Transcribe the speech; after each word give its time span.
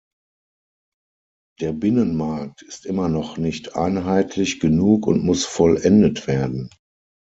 Der 1.59 1.73
Binnenmarkt 1.73 2.63
ist 2.63 2.87
immer 2.87 3.07
noch 3.07 3.37
nicht 3.37 3.75
einheitlich 3.75 4.59
genug 4.59 5.05
und 5.05 5.23
muss 5.23 5.45
vollendet 5.45 6.25
werden. 6.25 6.71